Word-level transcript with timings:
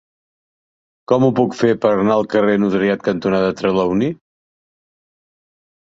Com 1.11 1.25
ho 1.27 1.29
puc 1.41 1.53
fer 1.59 1.69
per 1.83 1.91
anar 1.97 2.15
al 2.21 2.27
carrer 2.33 2.57
Notariat 2.63 3.07
cantonada 3.11 3.55
Trelawny? 3.61 4.09